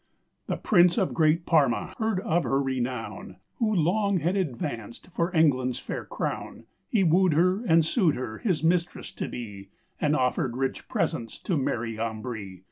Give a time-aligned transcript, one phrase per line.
[0.47, 5.77] The Prince of Great Parma heard of her renowne, Who long had advanced for England's
[5.77, 9.69] fair crowne; Hee wooed her and sued her his mistress to bee,
[9.99, 12.59] And offered rich presents to Mary Ambree.